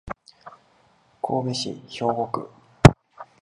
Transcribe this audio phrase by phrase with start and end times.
[1.21, 2.49] 神戸市兵庫区